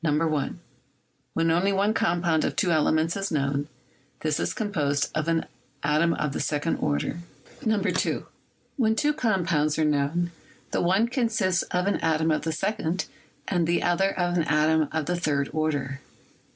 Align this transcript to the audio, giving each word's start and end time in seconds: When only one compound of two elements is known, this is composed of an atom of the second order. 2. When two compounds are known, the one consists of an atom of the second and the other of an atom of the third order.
When 1.35 1.51
only 1.51 1.71
one 1.71 1.93
compound 1.93 2.43
of 2.43 2.55
two 2.55 2.71
elements 2.71 3.15
is 3.15 3.29
known, 3.31 3.67
this 4.21 4.39
is 4.39 4.51
composed 4.55 5.11
of 5.15 5.27
an 5.27 5.45
atom 5.83 6.15
of 6.15 6.33
the 6.33 6.39
second 6.39 6.77
order. 6.77 7.19
2. 7.63 8.25
When 8.77 8.95
two 8.95 9.13
compounds 9.13 9.77
are 9.77 9.85
known, 9.85 10.31
the 10.71 10.81
one 10.81 11.07
consists 11.07 11.61
of 11.69 11.85
an 11.85 11.97
atom 11.97 12.31
of 12.31 12.41
the 12.41 12.51
second 12.51 13.05
and 13.47 13.67
the 13.67 13.83
other 13.83 14.17
of 14.19 14.37
an 14.37 14.43
atom 14.45 14.89
of 14.91 15.05
the 15.05 15.15
third 15.19 15.51
order. 15.53 16.01